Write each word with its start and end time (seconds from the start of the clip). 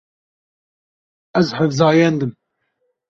Ez 1.39 1.47
hevzayend 1.57 2.21
im. 2.25 2.31